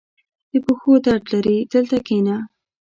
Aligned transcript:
•د 0.51 0.53
پښو 0.65 0.91
درد 1.05 1.23
لرې؟ 1.31 1.57
دلته 1.73 1.97
کښېنه. 2.05 2.35